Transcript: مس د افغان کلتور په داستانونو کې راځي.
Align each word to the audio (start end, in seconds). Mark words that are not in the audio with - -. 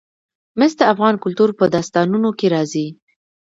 مس 0.59 0.71
د 0.79 0.81
افغان 0.93 1.15
کلتور 1.23 1.49
په 1.59 1.65
داستانونو 1.75 2.29
کې 2.39 2.47
راځي. 2.55 2.87